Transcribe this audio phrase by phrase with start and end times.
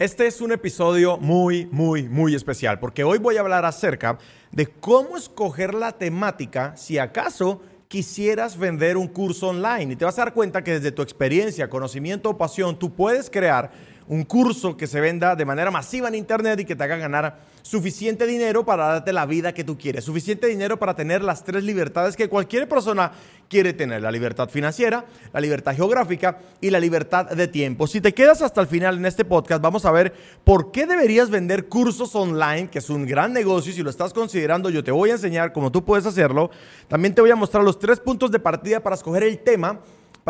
[0.00, 4.16] Este es un episodio muy, muy, muy especial porque hoy voy a hablar acerca
[4.50, 9.92] de cómo escoger la temática si acaso quisieras vender un curso online.
[9.92, 13.28] Y te vas a dar cuenta que desde tu experiencia, conocimiento o pasión, tú puedes
[13.28, 13.72] crear
[14.10, 17.38] un curso que se venda de manera masiva en Internet y que te haga ganar
[17.62, 21.62] suficiente dinero para darte la vida que tú quieres, suficiente dinero para tener las tres
[21.62, 23.12] libertades que cualquier persona
[23.48, 27.86] quiere tener, la libertad financiera, la libertad geográfica y la libertad de tiempo.
[27.86, 31.30] Si te quedas hasta el final en este podcast, vamos a ver por qué deberías
[31.30, 35.10] vender cursos online, que es un gran negocio, si lo estás considerando, yo te voy
[35.10, 36.50] a enseñar cómo tú puedes hacerlo.
[36.88, 39.78] También te voy a mostrar los tres puntos de partida para escoger el tema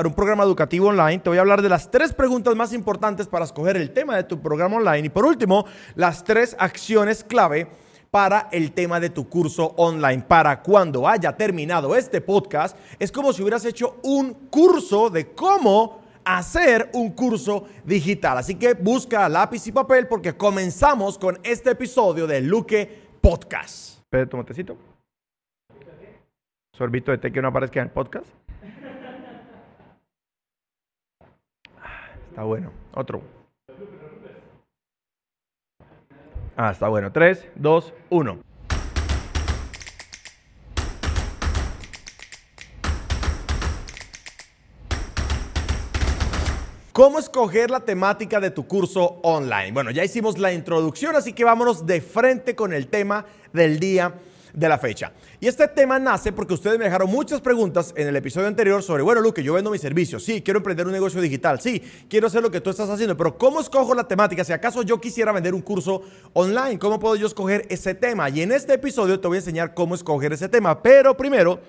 [0.00, 1.18] para un programa educativo online.
[1.18, 4.24] Te voy a hablar de las tres preguntas más importantes para escoger el tema de
[4.24, 5.08] tu programa online.
[5.08, 7.66] Y por último, las tres acciones clave
[8.10, 10.24] para el tema de tu curso online.
[10.26, 16.00] Para cuando haya terminado este podcast, es como si hubieras hecho un curso de cómo
[16.24, 18.38] hacer un curso digital.
[18.38, 22.90] Así que busca lápiz y papel porque comenzamos con este episodio de Luque
[23.20, 24.00] Podcast.
[24.08, 24.78] Pede tu motecito.
[26.72, 28.28] Sorbito de té que no aparezca en el podcast.
[32.30, 32.70] Está bueno.
[32.94, 33.22] Otro.
[36.56, 37.12] Ah, está bueno.
[37.12, 38.38] 3, 2, 1.
[46.92, 49.72] ¿Cómo escoger la temática de tu curso online?
[49.72, 54.14] Bueno, ya hicimos la introducción, así que vámonos de frente con el tema del día
[54.52, 55.12] de la fecha.
[55.40, 59.02] Y este tema nace porque ustedes me dejaron muchas preguntas en el episodio anterior sobre,
[59.02, 62.42] bueno, Luque, yo vendo mis servicios, sí, quiero emprender un negocio digital, sí, quiero hacer
[62.42, 64.44] lo que tú estás haciendo, pero ¿cómo escojo la temática?
[64.44, 66.02] Si acaso yo quisiera vender un curso
[66.32, 68.28] online, ¿cómo puedo yo escoger ese tema?
[68.30, 71.60] Y en este episodio te voy a enseñar cómo escoger ese tema, pero primero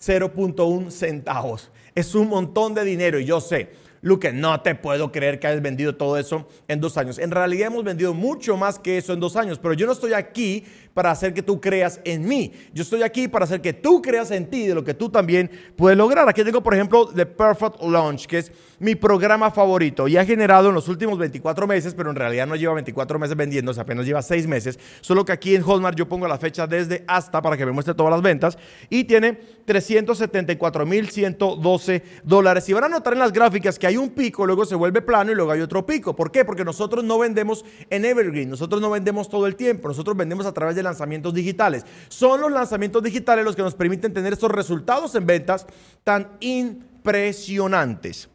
[0.00, 1.70] 0.1 centavos.
[1.94, 3.70] Es un montón de dinero y yo sé,
[4.02, 7.18] Luque, no te puedo creer que hayas vendido todo eso en dos años.
[7.18, 10.14] En realidad hemos vendido mucho más que eso en dos años, pero yo no estoy
[10.14, 10.64] aquí
[10.94, 12.52] para hacer que tú creas en mí.
[12.72, 15.50] Yo estoy aquí para hacer que tú creas en ti de lo que tú también
[15.76, 16.28] puedes lograr.
[16.28, 20.70] Aquí tengo, por ejemplo, The Perfect Launch, que es mi programa favorito y ha generado
[20.70, 24.22] en los últimos 24 meses, pero en realidad no lleva 24 meses vendiéndose, apenas lleva
[24.22, 24.78] 6 meses.
[25.02, 27.94] Solo que aquí en Hotmart yo pongo la fecha desde hasta para que me muestre
[27.94, 28.58] todas las ventas
[28.88, 32.68] y tiene 374.112 dólares.
[32.68, 35.30] Y van a notar en las gráficas que hay un pico, luego se vuelve plano
[35.30, 36.16] y luego hay otro pico.
[36.16, 36.46] ¿Por qué?
[36.46, 40.52] Porque nosotros no vendemos en Evergreen, nosotros no vendemos todo el tiempo, nosotros vendemos a
[40.52, 41.84] través de lanzamientos digitales.
[42.08, 45.66] Son los lanzamientos digitales los que nos permiten tener estos resultados en ventas
[46.04, 48.28] tan impresionantes.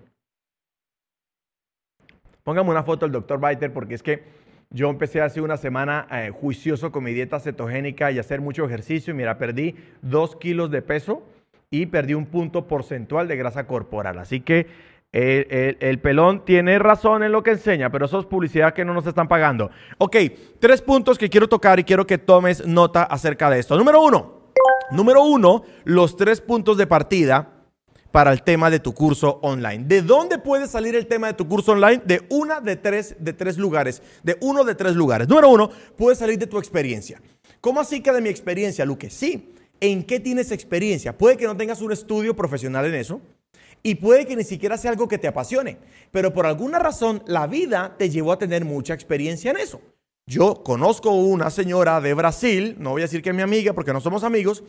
[2.43, 3.39] Póngame una foto del Dr.
[3.39, 4.23] Biter porque es que
[4.71, 9.13] yo empecé hace una semana eh, juicioso con mi dieta cetogénica y hacer mucho ejercicio
[9.13, 11.23] y mira, perdí dos kilos de peso
[11.69, 14.19] y perdí un punto porcentual de grasa corporal.
[14.19, 14.67] Así que
[15.11, 18.93] el, el, pelón tiene razón en lo que enseña, pero eso es publicidad que no
[18.93, 19.71] nos están pagando.
[19.97, 20.15] Ok,
[20.59, 23.75] tres puntos que quiero tocar y quiero que tomes nota acerca de esto.
[23.75, 24.38] Número uno,
[24.91, 27.59] Número uno, los tres puntos de partida
[28.11, 29.85] para el tema de tu curso online.
[29.85, 32.01] ¿De dónde puede salir el tema de tu curso online?
[32.05, 34.01] De una de tres, de tres lugares.
[34.23, 35.27] De uno de tres lugares.
[35.27, 37.21] Número uno, puede salir de tu experiencia.
[37.61, 39.11] ¿Cómo así que de mi experiencia, Luque?
[39.11, 39.53] Sí.
[39.79, 41.17] ¿En qué tienes experiencia?
[41.17, 43.21] Puede que no tengas un estudio profesional en eso.
[43.83, 45.77] Y puede que ni siquiera sea algo que te apasione.
[46.11, 49.81] Pero por alguna razón, la vida te llevó a tener mucha experiencia en eso.
[50.29, 53.93] Yo conozco una señora de Brasil, no voy a decir que es mi amiga porque
[53.93, 54.63] no somos amigos,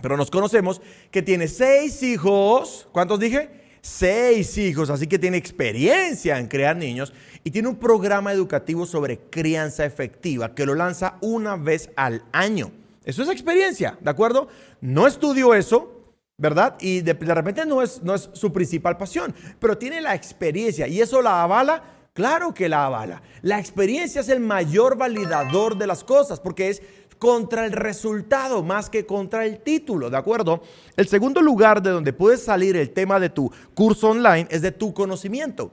[0.00, 0.82] pero nos conocemos,
[1.12, 2.88] que tiene seis hijos.
[2.90, 3.78] ¿Cuántos dije?
[3.80, 7.12] Seis hijos, así que tiene experiencia en crear niños
[7.44, 12.72] y tiene un programa educativo sobre crianza efectiva que lo lanza una vez al año.
[13.04, 14.48] Eso es experiencia, ¿de acuerdo?
[14.80, 16.02] No estudió eso,
[16.38, 16.76] ¿verdad?
[16.80, 20.88] Y de, de repente no es, no es su principal pasión, pero tiene la experiencia
[20.88, 23.22] y eso la avala Claro que la avala.
[23.40, 26.82] La experiencia es el mayor validador de las cosas porque es
[27.18, 30.60] contra el resultado más que contra el título, ¿de acuerdo?
[30.96, 34.72] El segundo lugar de donde puedes salir el tema de tu curso online es de
[34.72, 35.72] tu conocimiento.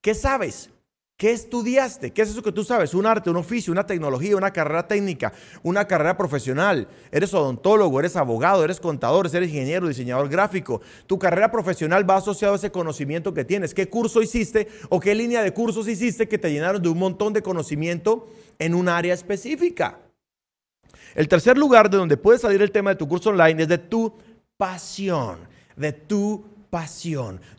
[0.00, 0.70] ¿Qué sabes?
[1.16, 2.12] ¿Qué estudiaste?
[2.12, 2.92] ¿Qué es eso que tú sabes?
[2.92, 5.32] Un arte, un oficio, una tecnología, una carrera técnica,
[5.62, 6.88] una carrera profesional.
[7.10, 10.82] Eres odontólogo, eres abogado, eres contador, eres ingeniero, diseñador gráfico.
[11.06, 13.72] Tu carrera profesional va asociado a ese conocimiento que tienes.
[13.72, 17.32] ¿Qué curso hiciste o qué línea de cursos hiciste que te llenaron de un montón
[17.32, 18.28] de conocimiento
[18.58, 19.98] en un área específica?
[21.14, 23.78] El tercer lugar de donde puede salir el tema de tu curso online es de
[23.78, 24.12] tu
[24.58, 25.38] pasión,
[25.76, 26.44] de tu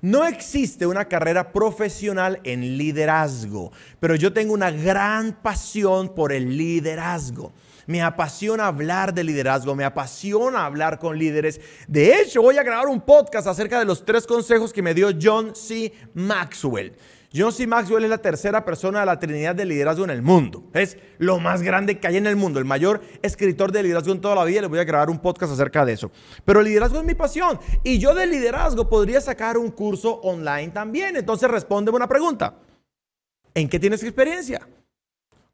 [0.01, 6.55] No existe una carrera profesional en liderazgo, pero yo tengo una gran pasión por el
[6.57, 7.51] liderazgo.
[7.87, 11.61] Me apasiona hablar de liderazgo, me apasiona hablar con líderes.
[11.87, 15.09] De hecho, voy a grabar un podcast acerca de los tres consejos que me dio
[15.19, 15.93] John C.
[16.13, 16.93] Maxwell.
[17.33, 17.67] John C.
[17.67, 20.63] Maxwell es la tercera persona de la Trinidad de Liderazgo en el mundo.
[20.73, 24.21] Es lo más grande que hay en el mundo, el mayor escritor de liderazgo en
[24.21, 24.61] toda la vida.
[24.61, 26.09] Les voy a grabar un podcast acerca de eso.
[26.45, 27.59] Pero el liderazgo es mi pasión.
[27.83, 31.17] Y yo de liderazgo podría sacar un curso online también.
[31.17, 32.55] Entonces respóndeme una pregunta.
[33.53, 34.65] ¿En qué tienes experiencia?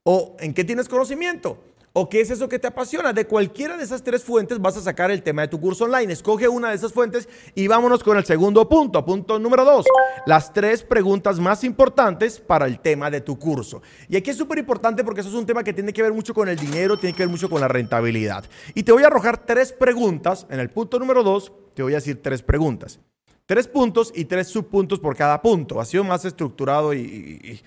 [0.03, 1.57] ¿O en qué tienes conocimiento?
[1.95, 3.13] ¿O qué es eso que te apasiona?
[3.13, 6.11] De cualquiera de esas tres fuentes vas a sacar el tema de tu curso online.
[6.11, 9.05] Escoge una de esas fuentes y vámonos con el segundo punto.
[9.05, 9.85] Punto número dos.
[10.25, 13.83] Las tres preguntas más importantes para el tema de tu curso.
[14.09, 16.33] Y aquí es súper importante porque eso es un tema que tiene que ver mucho
[16.33, 18.43] con el dinero, tiene que ver mucho con la rentabilidad.
[18.73, 20.47] Y te voy a arrojar tres preguntas.
[20.49, 22.99] En el punto número dos te voy a decir tres preguntas.
[23.45, 25.79] Tres puntos y tres subpuntos por cada punto.
[25.79, 27.61] Ha sido más estructurado y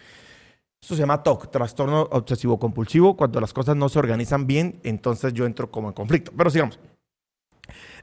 [0.82, 3.16] eso se llama TOC, trastorno obsesivo compulsivo.
[3.16, 6.32] Cuando las cosas no se organizan bien, entonces yo entro como en conflicto.
[6.36, 6.78] Pero sigamos.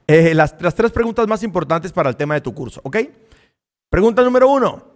[0.06, 2.96] Eh, las, las tres preguntas más importantes para el tema de tu curso, ¿ok?
[3.88, 4.94] Pregunta número uno.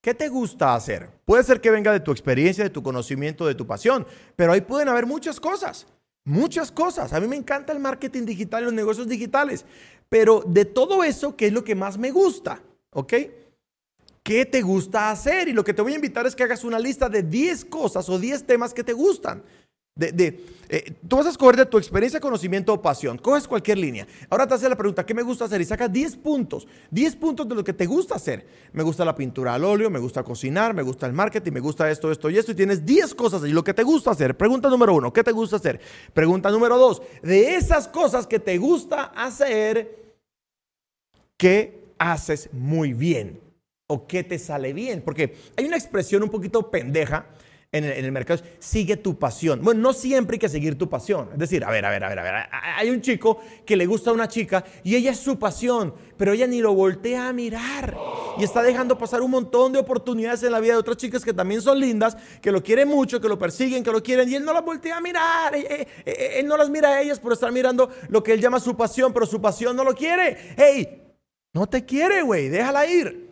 [0.00, 1.10] ¿Qué te gusta hacer?
[1.24, 4.60] Puede ser que venga de tu experiencia, de tu conocimiento, de tu pasión, pero ahí
[4.60, 5.86] pueden haber muchas cosas.
[6.24, 7.12] Muchas cosas.
[7.12, 9.64] A mí me encanta el marketing digital y los negocios digitales.
[10.08, 12.62] Pero de todo eso, ¿qué es lo que más me gusta?
[12.90, 13.12] ¿Ok?
[14.22, 15.48] ¿Qué te gusta hacer?
[15.48, 18.08] Y lo que te voy a invitar es que hagas una lista de 10 cosas
[18.08, 19.42] o 10 temas que te gustan.
[19.94, 23.18] De, eh, tú vas a escoger de tu experiencia, conocimiento o pasión.
[23.18, 24.06] Coges cualquier línea.
[24.30, 25.60] Ahora te haces la pregunta, ¿qué me gusta hacer?
[25.60, 26.66] Y sacas 10 puntos.
[26.90, 28.46] 10 puntos de lo que te gusta hacer.
[28.72, 31.90] Me gusta la pintura al óleo, me gusta cocinar, me gusta el marketing, me gusta
[31.90, 32.52] esto, esto y esto.
[32.52, 34.34] Y tienes 10 cosas y lo que te gusta hacer.
[34.34, 35.78] Pregunta número uno, ¿qué te gusta hacer?
[36.14, 40.14] Pregunta número dos, de esas cosas que te gusta hacer,
[41.36, 43.51] ¿qué haces muy bien?
[43.92, 45.02] ¿O qué te sale bien?
[45.02, 47.26] Porque hay una expresión un poquito pendeja
[47.70, 49.60] en el, mercado sigue tu pasión.
[49.62, 51.30] Bueno, no siempre hay que seguir tu pasión.
[51.32, 52.34] Es decir, a ver, a ver, a ver, a ver.
[52.76, 56.32] Hay un chico que le gusta a una chica y ella es su pasión, pero
[56.32, 57.96] ella ni lo voltea a mirar.
[58.38, 61.32] Y está dejando pasar un montón de oportunidades en la vida de otras chicas que
[61.32, 64.44] también son lindas, que lo quieren mucho, que lo persiguen, que lo quieren, y él
[64.44, 65.54] no las voltea a mirar.
[65.54, 68.34] Él, eh, eh, eh, él no las mira a ellas por estar mirando lo que
[68.34, 70.54] él llama su pasión, pero su pasión no lo quiere.
[70.58, 71.14] Hey,
[71.54, 73.31] no te quiere, güey, déjala ir.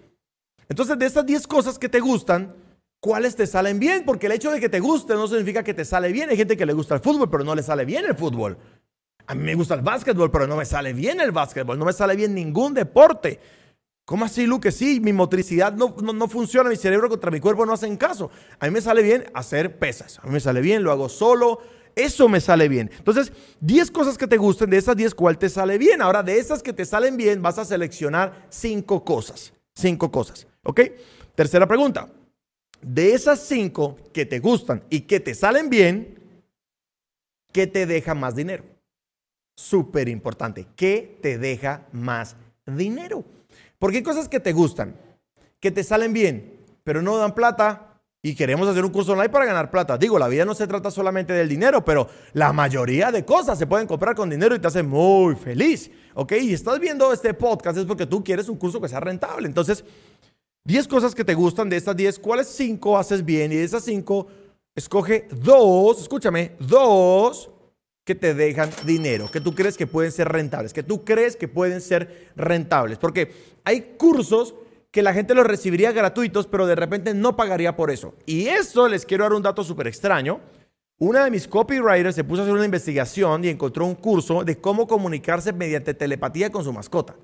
[0.71, 2.55] Entonces, de esas 10 cosas que te gustan,
[3.00, 5.85] cuáles te salen bien, porque el hecho de que te guste no significa que te
[5.85, 6.31] sale bien.
[6.31, 8.57] Hay gente que le gusta el fútbol, pero no le sale bien el fútbol.
[9.27, 11.93] A mí me gusta el básquetbol, pero no me sale bien el básquetbol, no me
[11.93, 13.41] sale bien ningún deporte.
[14.05, 14.71] ¿Cómo así, Luke?
[14.71, 18.31] Sí, mi motricidad no, no, funciona, mi cerebro contra mi cuerpo no hacen caso.
[18.61, 21.61] A mí me sale bien hacer pesas, a mí me sale bien, lo hago solo,
[21.97, 22.91] eso me sale bien.
[22.97, 26.00] Entonces, 10 cosas que te gusten, de esas 10, ¿cuál te sale bien?
[26.03, 29.53] Ahora, de esas que te salen bien, vas a seleccionar 5 cosas.
[29.75, 30.81] 5 cosas, ¿ok?
[31.35, 32.09] Tercera pregunta
[32.83, 36.19] de esas cinco que te gustan y que te salen bien,
[37.52, 38.64] ¿qué te deja más dinero?
[39.57, 40.67] Súper importante.
[40.76, 42.37] ¿Qué te deja más
[42.67, 43.25] dinero?
[43.79, 44.95] Porque hay cosas que te gustan,
[45.59, 47.87] que te salen bien, pero no dan plata.
[48.23, 49.97] Y queremos hacer un curso online para ganar plata.
[49.97, 53.67] Digo, la vida no se trata solamente del dinero, pero la mayoría de cosas se
[53.67, 55.90] pueden comprar con dinero y te hacen muy feliz.
[56.14, 56.33] ¿Ok?
[56.33, 59.49] Y estás viendo este podcast es porque tú quieres un curso que sea rentable.
[59.49, 59.85] Entonces,
[60.64, 63.52] 10 cosas que te gustan de estas 10, ¿cuáles 5 haces bien?
[63.52, 64.26] Y de esas 5,
[64.75, 67.50] escoge dos, escúchame, dos
[68.05, 71.49] que te dejan dinero, que tú crees que pueden ser rentables, que tú crees que
[71.49, 72.99] pueden ser rentables.
[72.99, 73.33] Porque
[73.64, 74.55] hay cursos
[74.90, 78.14] que la gente los recibiría gratuitos, pero de repente no pagaría por eso.
[78.26, 80.40] Y eso les quiero dar un dato súper extraño.
[80.99, 84.59] Una de mis copywriters se puso a hacer una investigación y encontró un curso de
[84.59, 87.17] cómo comunicarse mediante telepatía con su mascota.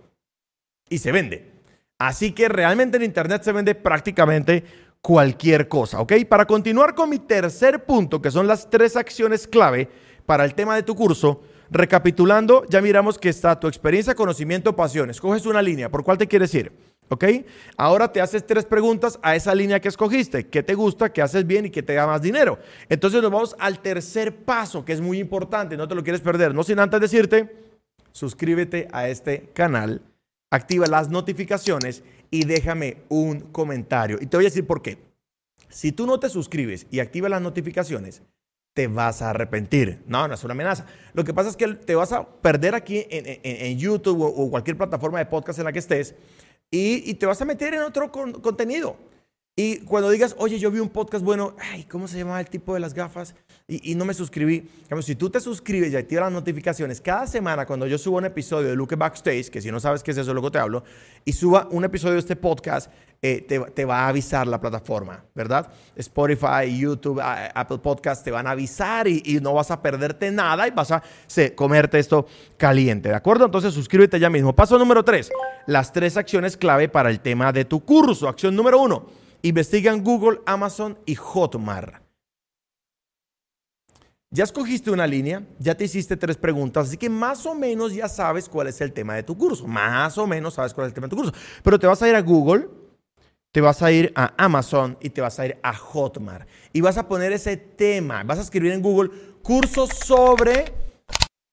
[0.88, 1.55] Y se vende.
[1.98, 4.64] Así que realmente en Internet se vende prácticamente
[5.00, 6.12] cualquier cosa, ¿ok?
[6.28, 9.88] Para continuar con mi tercer punto, que son las tres acciones clave
[10.26, 15.08] para el tema de tu curso, recapitulando, ya miramos que está tu experiencia, conocimiento, pasión.
[15.08, 16.72] Escoges una línea, ¿por cuál te quieres ir?
[17.08, 17.24] ¿Ok?
[17.76, 20.48] Ahora te haces tres preguntas a esa línea que escogiste.
[20.48, 21.12] ¿Qué te gusta?
[21.12, 21.66] ¿Qué haces bien?
[21.66, 22.58] ¿Y qué te da más dinero?
[22.88, 26.52] Entonces nos vamos al tercer paso, que es muy importante, no te lo quieres perder.
[26.52, 27.56] No sin antes decirte,
[28.10, 30.02] suscríbete a este canal
[30.50, 34.18] activa las notificaciones y déjame un comentario.
[34.20, 34.98] Y te voy a decir por qué.
[35.68, 38.22] Si tú no te suscribes y activas las notificaciones,
[38.74, 40.02] te vas a arrepentir.
[40.06, 40.86] No, no es una amenaza.
[41.14, 45.18] Lo que pasa es que te vas a perder aquí en, YouTube o, cualquier plataforma
[45.18, 46.14] de podcast en la que estés
[46.70, 48.96] y, te vas a meter en otro contenido.
[49.58, 52.74] Y cuando digas, oye, yo vi un podcast bueno, ay, ¿cómo se llamaba el tipo
[52.74, 53.34] de las gafas?
[53.66, 54.68] Y, no me suscribí.
[55.00, 58.68] si tú te suscribes y activas las notificaciones, cada semana cuando yo subo un episodio
[58.68, 60.84] de Luke Backstage, que si no sabes qué es eso, luego te hablo,
[61.24, 63.40] y suba un episodio de este podcast, eh,
[63.74, 65.72] te, va a avisar la plataforma, ¿verdad?
[65.96, 70.70] Spotify, YouTube, Apple Podcast te van a avisar y, no vas a perderte nada y
[70.72, 71.02] vas a
[71.54, 72.26] comerte esto
[72.58, 73.46] caliente, ¿de acuerdo?
[73.46, 74.54] Entonces suscríbete ya mismo.
[74.54, 75.30] Paso número tres,
[75.66, 78.28] las tres acciones clave para el tema de tu curso.
[78.28, 82.02] Acción número uno Investigan Google, Amazon y Hotmart.
[84.30, 88.08] Ya escogiste una línea, ya te hiciste tres preguntas, así que más o menos ya
[88.08, 89.66] sabes cuál es el tema de tu curso.
[89.66, 91.32] Más o menos sabes cuál es el tema de tu curso.
[91.62, 92.68] Pero te vas a ir a Google,
[93.52, 96.48] te vas a ir a Amazon y te vas a ir a Hotmart.
[96.72, 99.10] Y vas a poner ese tema, vas a escribir en Google
[99.42, 100.74] cursos sobre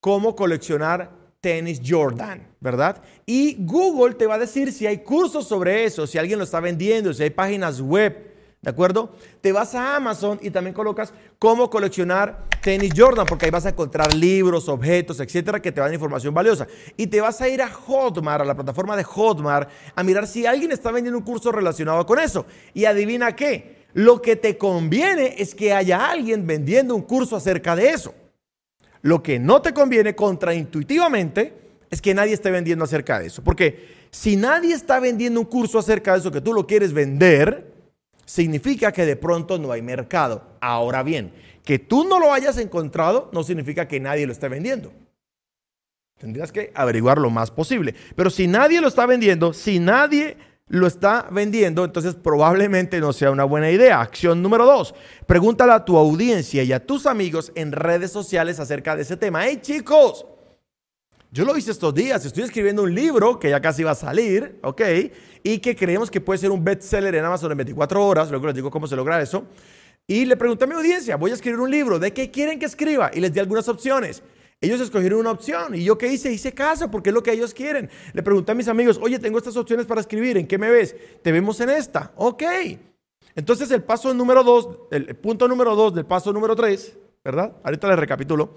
[0.00, 3.02] cómo coleccionar tenis Jordan, ¿verdad?
[3.26, 6.58] Y Google te va a decir si hay cursos sobre eso, si alguien lo está
[6.58, 8.32] vendiendo, si hay páginas web,
[8.62, 9.14] ¿de acuerdo?
[9.42, 13.68] Te vas a Amazon y también colocas cómo coleccionar tenis Jordan, porque ahí vas a
[13.68, 16.66] encontrar libros, objetos, etcétera, que te dan información valiosa.
[16.96, 20.46] Y te vas a ir a Hotmart, a la plataforma de Hotmart, a mirar si
[20.46, 22.46] alguien está vendiendo un curso relacionado con eso.
[22.72, 27.76] Y adivina qué, lo que te conviene es que haya alguien vendiendo un curso acerca
[27.76, 28.14] de eso.
[29.04, 31.52] Lo que no te conviene contraintuitivamente
[31.90, 33.44] es que nadie esté vendiendo acerca de eso.
[33.44, 37.70] Porque si nadie está vendiendo un curso acerca de eso que tú lo quieres vender,
[38.24, 40.56] significa que de pronto no hay mercado.
[40.58, 41.32] Ahora bien,
[41.64, 44.90] Que tú no lo hayas encontrado no significa que nadie lo esté vendiendo.
[46.18, 47.94] Tendrías que averiguar lo más posible.
[48.16, 53.30] Pero si nadie lo está vendiendo, si nadie lo está vendiendo, entonces probablemente no sea
[53.30, 54.00] una buena idea.
[54.00, 54.94] Acción número dos,
[55.26, 59.46] pregúntale a tu audiencia y a tus amigos en redes sociales acerca de ese tema.
[59.46, 60.26] ¡Hey chicos!
[61.30, 64.60] Yo lo hice estos días, estoy escribiendo un libro que ya casi va a salir,
[64.62, 64.82] ¿ok?
[65.42, 68.54] Y que creemos que puede ser un bestseller en Amazon en 24 horas, luego les
[68.54, 69.44] digo cómo se logra eso.
[70.06, 72.66] Y le pregunté a mi audiencia, voy a escribir un libro, ¿de qué quieren que
[72.66, 73.10] escriba?
[73.12, 74.22] Y les di algunas opciones.
[74.60, 77.52] Ellos escogieron una opción y yo qué hice, hice caso porque es lo que ellos
[77.52, 77.90] quieren.
[78.12, 80.96] Le pregunté a mis amigos, oye, tengo estas opciones para escribir, ¿en qué me ves?
[81.22, 82.42] Te vemos en esta, ok.
[83.34, 87.56] Entonces el paso número dos, el punto número dos del paso número tres, ¿verdad?
[87.62, 88.54] Ahorita les recapitulo,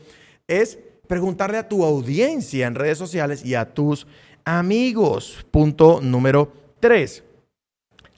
[0.48, 4.08] es preguntarle a tu audiencia en redes sociales y a tus
[4.46, 5.46] amigos.
[5.52, 7.24] Punto número tres,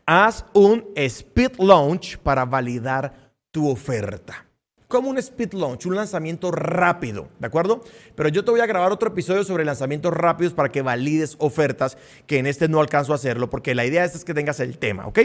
[0.06, 4.49] haz un speed launch para validar tu oferta
[4.90, 7.84] como un speed launch, un lanzamiento rápido, ¿de acuerdo?
[8.16, 11.96] Pero yo te voy a grabar otro episodio sobre lanzamientos rápidos para que valides ofertas,
[12.26, 15.06] que en este no alcanzo a hacerlo, porque la idea es que tengas el tema,
[15.06, 15.20] ¿ok?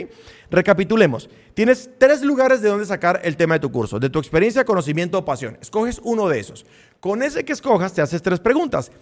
[0.51, 1.31] Recapitulemos.
[1.55, 5.17] Tienes tres lugares de donde sacar el tema de tu curso, de tu experiencia, conocimiento
[5.17, 5.57] o pasión.
[5.63, 6.67] Escoges uno de esos.
[7.01, 8.93] Con ese que escojas, te haces tres preguntas.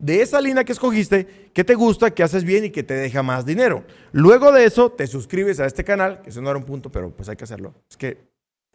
[0.00, 3.22] De esa línea que escogiste, ¿qué te gusta, qué haces bien y qué te deja
[3.22, 3.84] más dinero?
[4.10, 7.10] Luego de eso, te suscribes a este canal, que eso no era un punto, pero
[7.10, 7.74] pues hay que hacerlo.
[7.88, 8.27] Es que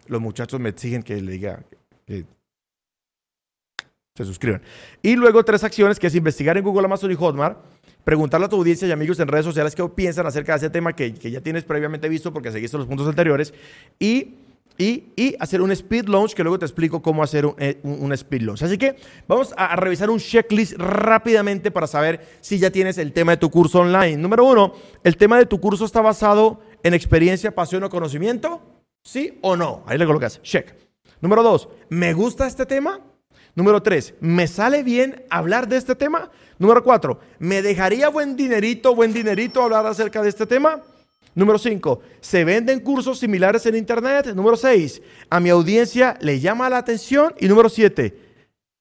[0.08, 1.64] los muchachos me exigen que le diga
[2.06, 2.26] que
[4.16, 4.62] se suscriban.
[5.02, 7.58] Y luego tres acciones, que es investigar en Google, Amazon y Hotmart,
[8.04, 10.94] preguntarle a tu audiencia y amigos en redes sociales qué piensan acerca de ese tema
[10.94, 13.54] que, ya tienes previamente visto porque seguiste los puntos anteriores,
[14.00, 14.36] y,
[14.78, 17.80] y, hacer un speed launch, que luego te explico cómo hacer un, eh,
[18.14, 18.62] speed launch.
[18.62, 23.32] Así que vamos a revisar un checklist rápidamente para saber si ya tienes el tema
[23.32, 24.18] de tu curso online.
[24.18, 28.62] Número uno, ¿el tema de tu curso está basado en experiencia, pasión o conocimiento?
[29.04, 29.84] ¿Sí o no?
[29.86, 30.74] Ahí le colocas, check.
[31.20, 33.02] Número dos, ¿me gusta este tema?
[33.54, 36.32] Número tres, ¿me sale bien hablar de este tema?
[36.58, 40.82] Número cuatro, ¿me dejaría buen dinerito, buen dinerito hablar acerca de este tema?
[41.36, 44.34] Número cinco, ¿se venden cursos similares en Internet?
[44.34, 47.36] Número seis, ¿a mi audiencia le llama la atención?
[47.40, 48.18] Y número siete,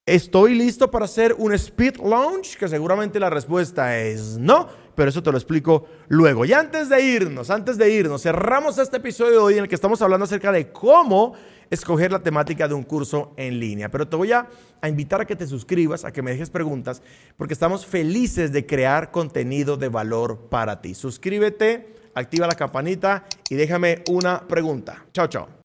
[0.06, 2.56] ¿estoy listo para hacer un speed launch?
[2.56, 6.44] Que seguramente la respuesta es no pero eso te lo explico luego.
[6.44, 9.74] Y antes de irnos, antes de irnos, cerramos este episodio de hoy en el que
[9.74, 11.34] estamos hablando acerca de cómo
[11.70, 13.88] escoger la temática de un curso en línea.
[13.90, 14.46] Pero te voy a,
[14.80, 17.02] a, invitar a que te suscribas, a que me dejes preguntas,
[17.36, 20.94] porque estamos felices de crear contenido de valor para ti.
[20.94, 25.06] Suscríbete, activa la campanita y déjame una pregunta.
[25.12, 25.61] Chao, chao.